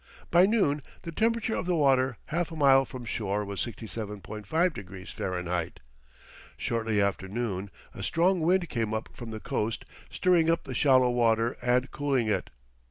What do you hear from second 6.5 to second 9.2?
Shortly after noon a strong wind came up